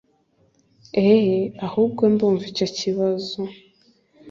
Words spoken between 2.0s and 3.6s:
ndumva icyo kibazo